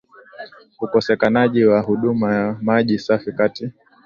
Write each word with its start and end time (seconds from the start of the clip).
ukosekanaji 0.81 1.65
wa 1.65 1.81
huduma 1.81 2.35
ya 2.35 2.57
maji 2.61 2.99
safi 2.99 3.31
kati 3.31 3.71